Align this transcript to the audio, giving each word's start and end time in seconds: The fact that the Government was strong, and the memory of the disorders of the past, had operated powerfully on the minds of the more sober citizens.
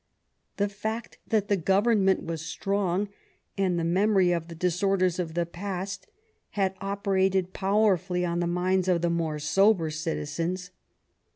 The 0.57 0.67
fact 0.67 1.19
that 1.27 1.47
the 1.47 1.55
Government 1.55 2.23
was 2.23 2.41
strong, 2.43 3.09
and 3.55 3.77
the 3.77 3.83
memory 3.83 4.31
of 4.31 4.47
the 4.47 4.55
disorders 4.55 5.19
of 5.19 5.35
the 5.35 5.45
past, 5.45 6.07
had 6.57 6.73
operated 6.81 7.53
powerfully 7.53 8.25
on 8.25 8.39
the 8.39 8.47
minds 8.47 8.87
of 8.87 9.03
the 9.03 9.11
more 9.11 9.37
sober 9.37 9.91
citizens. 9.91 10.71